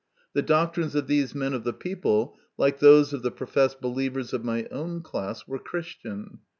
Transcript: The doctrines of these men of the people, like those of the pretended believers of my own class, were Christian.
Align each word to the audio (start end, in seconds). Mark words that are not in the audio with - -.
The 0.33 0.41
doctrines 0.41 0.95
of 0.95 1.05
these 1.05 1.35
men 1.35 1.53
of 1.53 1.63
the 1.63 1.73
people, 1.73 2.35
like 2.57 2.79
those 2.79 3.13
of 3.13 3.21
the 3.21 3.29
pretended 3.29 3.81
believers 3.81 4.33
of 4.33 4.43
my 4.43 4.65
own 4.71 5.03
class, 5.03 5.47
were 5.47 5.59
Christian. 5.59 6.39